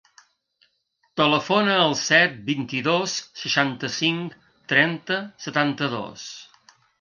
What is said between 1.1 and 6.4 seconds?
Telefona al set, vint-i-dos, seixanta-cinc, trenta, setanta-dos.